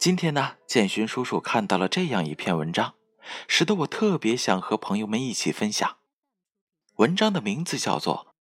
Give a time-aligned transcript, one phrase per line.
[0.00, 2.94] 今天呢，建勋叔叔看到了这样一篇文章，
[3.46, 5.98] 使得我特别想和朋友们一起分享。
[6.94, 8.28] 文章的名字叫做《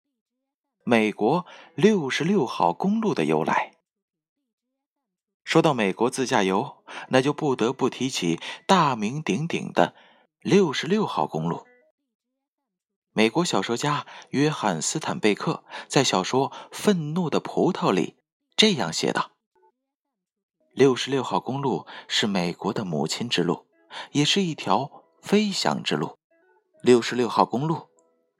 [0.85, 1.45] 美国
[1.75, 3.73] 六十六号公路的由来》。
[5.43, 9.94] 说到美国自驾游，那就不得不提起大名鼎鼎的
[10.39, 11.67] 六十六号公路。
[13.12, 18.16] 美国小说家约翰·斯坦贝克在小说《愤怒的葡萄》里
[18.55, 19.31] 这样写道
[20.79, 23.65] ：“六十六号公路是美国的母亲之路，
[24.13, 26.17] 也是一条飞翔之路。
[26.81, 27.89] 六十六号公路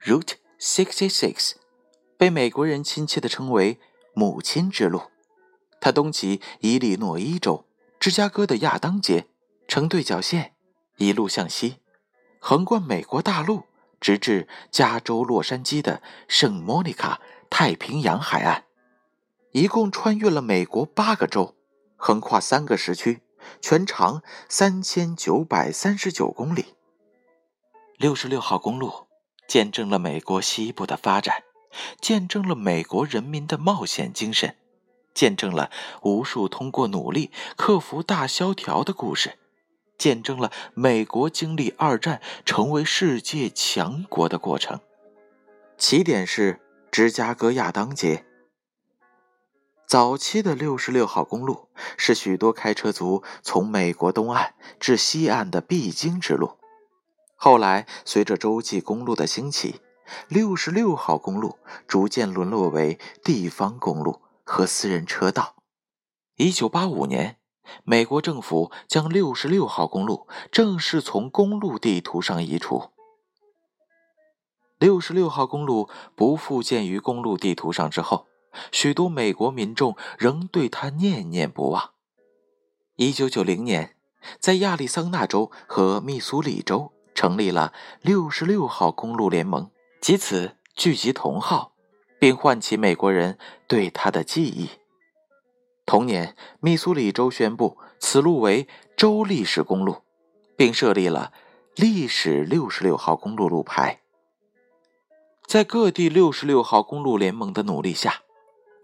[0.00, 1.56] （Route Sixty Six）
[2.16, 3.78] 被美国人亲切地称为
[4.16, 5.02] ‘母亲之路’。
[5.82, 7.66] 它东起伊利诺伊州
[7.98, 9.26] 芝加哥的亚当街，
[9.68, 10.54] 呈对角线，
[10.96, 11.80] 一路向西，
[12.38, 13.64] 横贯美国大陆。”
[14.00, 18.64] 直至加州洛杉矶的圣莫妮卡太平洋海岸，
[19.52, 21.54] 一共穿越了美国八个州，
[22.02, 23.20] 横跨三个时区，
[23.60, 26.74] 全长三千九百三十九公里。
[27.98, 29.06] 六十六号公路
[29.46, 31.44] 见证了美国西部的发展，
[32.00, 34.56] 见证了美国人民的冒险精神，
[35.12, 39.38] 见证了无数通过努力克服大萧条的故事。
[39.98, 44.80] 见证了美国经历二战成为世界强国的过程。
[45.76, 46.58] 起点是
[46.90, 48.24] 芝加哥亚当街。
[49.90, 56.52] 早期的六十六号公路是许多开车族从美国东岸至西岸的必经之路。
[57.34, 59.80] 后来，随着洲际公路的兴起，
[60.28, 65.56] 六十六号公路逐渐沦落为地方公路和私人车道。
[66.36, 67.38] 一九八五年。
[67.82, 72.90] 美国政府将六十六号公路正式从公路地图上移除。
[74.78, 78.26] 六十六号公路不复见于公路地图上之后，
[78.72, 81.90] 许多美国民众仍对它念念不忘。
[82.96, 83.96] 一九九零年，
[84.38, 91.72] 在亚利桑那州和密苏里州成立了六十六号公路联盟，即此聚集同号，
[92.18, 94.68] 并唤起美国人对它的记忆。
[95.86, 100.02] 同年，密苏里州宣布此路为州历史公路，
[100.56, 101.32] 并设立了
[101.74, 104.00] 历史六十六号公路路牌。
[105.46, 108.22] 在各地六十六号公路联盟的努力下，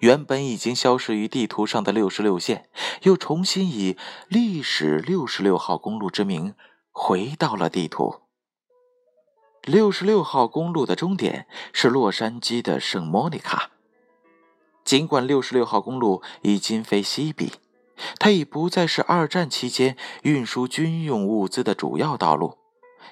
[0.01, 2.69] 原本已经消失于地图上的六十六线，
[3.03, 3.97] 又重新以
[4.29, 6.55] 历史六十六号公路之名
[6.93, 8.17] 回到了地图。
[9.63, 13.71] 六十六号公路的终点是洛杉矶的圣莫妮卡。
[14.85, 17.55] 尽管六十六号公路已今非昔比，
[18.21, 22.59] 它已不再是二战期间运输军用物资的主要道路，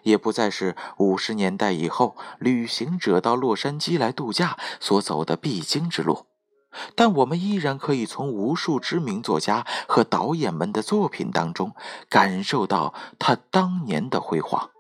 [0.04, 6.26] 也不再是五十年代以后旅行者到洛杉矶来度假所走的必经之路，
[6.94, 11.72] 但我们依然可以从无数知名作家和导演们的作品当中
[12.08, 14.70] 感受到他当年的辉煌。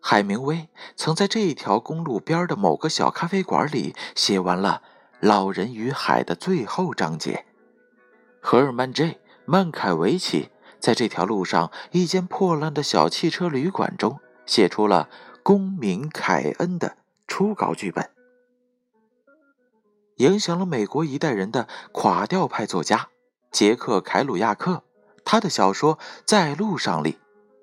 [0.00, 4.82] 海明威曾在这一条公路边的某个小咖啡馆里写完了。
[5.26, 7.46] 《老人与海》的最后章节，
[8.42, 15.08] 赫尔曼 ·J· 曼凯维奇在这条路上一间破烂的小汽车旅馆中写出了
[15.42, 18.13] 《公民凯恩》的初稿剧本。
[20.24, 23.10] 影响了美国一代人的垮掉派作家
[23.52, 24.82] 杰克·凯鲁亚克，
[25.22, 27.18] 他的小说《在路上》里，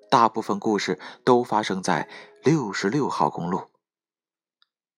[0.08, 2.08] 大部分故事都发生在
[2.44, 3.64] 六十六号公路。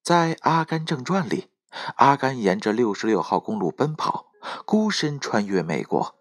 [0.03, 1.49] 在《阿甘正传》里。
[1.97, 4.27] 阿甘沿着六十六号公路奔跑，
[4.65, 6.15] 孤身穿越美国。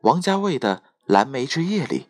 [0.00, 2.08] 王家卫的《蓝莓之夜》里，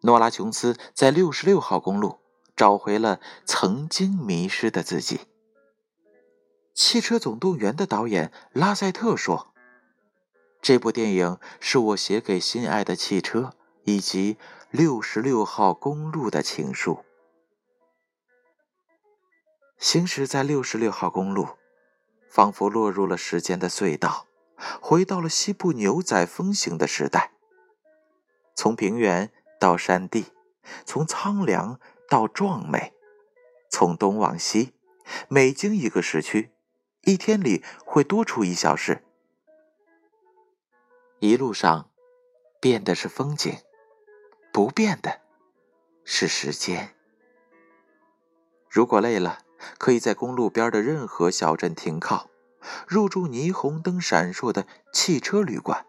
[0.00, 2.18] 诺拉琼斯在六十六号公路
[2.56, 5.16] 找回了曾经迷失的自己。
[6.78, 9.52] 《汽车总动员》的导演拉塞特说
[10.62, 13.52] ：“这部电影是我写给心爱的汽车
[13.82, 14.38] 以及
[14.70, 17.04] 六十六号公路的情书。”
[19.76, 21.48] 行驶在六十六号公路，
[22.30, 24.28] 仿佛落入了时间的隧道，
[24.80, 27.32] 回到了西部牛仔风行的时代。
[28.54, 30.26] 从平原到山地，
[30.86, 32.94] 从苍凉到壮美，
[33.68, 34.74] 从东往西，
[35.26, 36.52] 每经一个时区，
[37.08, 39.02] 一天里会多出一小时。
[41.20, 41.88] 一路上，
[42.60, 43.56] 变的是风景，
[44.52, 45.22] 不变的
[46.04, 46.94] 是时间。
[48.68, 49.38] 如果累了，
[49.78, 52.28] 可以在公路边的任何小镇停靠，
[52.86, 55.86] 入住霓虹灯闪烁的汽车旅馆，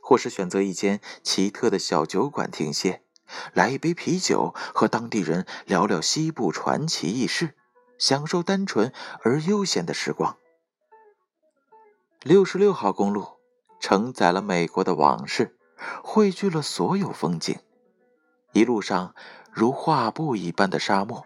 [0.00, 3.04] 或是选择一间奇特的小酒馆停歇，
[3.52, 7.54] 来一杯啤酒，和当地人聊聊西部传奇轶事，
[8.00, 8.92] 享受单纯
[9.22, 10.36] 而悠闲的时光。
[12.26, 13.24] 六十六号公路
[13.78, 15.56] 承载了美国的往事，
[16.02, 17.56] 汇聚了所有风景。
[18.52, 19.14] 一路上
[19.52, 21.24] 如画布一般的沙漠、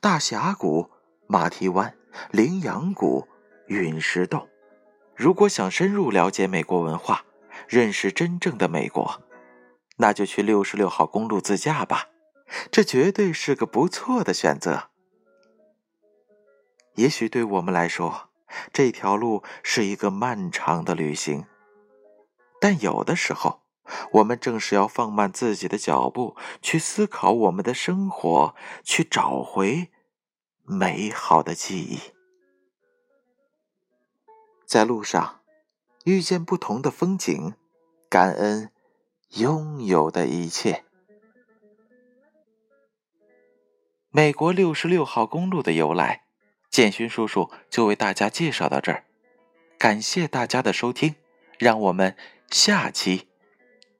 [0.00, 0.90] 大峡谷、
[1.28, 1.96] 马蹄湾、
[2.32, 3.28] 羚羊谷、
[3.68, 4.48] 陨石洞。
[5.14, 7.24] 如果想深入了解美国文化，
[7.68, 9.22] 认识真正的美国，
[9.98, 12.08] 那就去六十六号公路自驾吧，
[12.72, 14.88] 这绝对是个不错的选择。
[16.96, 18.29] 也许对我们来说，
[18.72, 21.46] 这条路是一个漫长的旅行，
[22.60, 23.62] 但有的时候，
[24.12, 29.90] 我们正是要放慢自己的脚步，去思考我们的生活，去找回
[30.64, 31.98] 美好的记忆。
[34.66, 35.40] 在路上，
[36.04, 37.54] 遇见不同的风景，
[38.08, 38.70] 感恩
[39.30, 40.84] 拥有的一切。
[44.10, 46.24] 美国六十六号公路的由来。
[46.70, 49.04] 建勋叔叔就为大家介绍到这儿，
[49.76, 51.16] 感谢大家的收听，
[51.58, 52.16] 让我们
[52.48, 53.26] 下期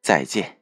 [0.01, 0.60] 再见。